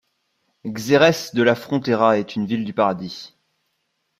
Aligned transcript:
Xerès 0.65 1.29
de 1.35 1.43
la 1.43 1.53
Frontera 1.53 2.17
est 2.17 2.35
une 2.35 2.47
ville 2.47 2.65
du 2.65 2.73
paradis. 2.73 3.37